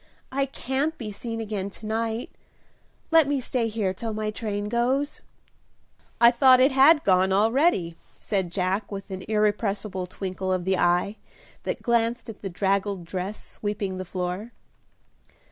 "I 0.31 0.47
can't 0.47 0.97
be 0.97 1.11
seen 1.11 1.39
again 1.39 1.69
to 1.69 1.85
night; 1.85 2.31
let 3.11 3.27
me 3.27 3.39
stay 3.39 3.67
here 3.67 3.93
till 3.93 4.13
my 4.13 4.31
train 4.31 4.67
goes." 4.67 5.21
"I 6.19 6.31
thought 6.31 6.59
it 6.59 6.71
had 6.71 7.03
gone, 7.03 7.31
already," 7.31 7.95
said 8.17 8.51
Jack, 8.51 8.91
with 8.91 9.11
an 9.11 9.21
irrepressible 9.27 10.07
twinkle 10.07 10.51
of 10.51 10.65
the 10.65 10.75
eye 10.79 11.17
that 11.65 11.83
glanced 11.83 12.29
at 12.31 12.41
the 12.41 12.49
draggled 12.49 13.05
dress 13.05 13.43
sweeping 13.45 13.99
the 13.99 14.03
floor. 14.05 14.51